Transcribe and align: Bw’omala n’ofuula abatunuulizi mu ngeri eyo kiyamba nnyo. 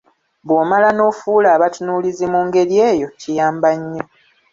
Bw’omala 0.45 0.89
n’ofuula 0.93 1.47
abatunuulizi 1.55 2.25
mu 2.33 2.39
ngeri 2.47 2.75
eyo 2.89 3.07
kiyamba 3.19 3.69
nnyo. 3.79 4.03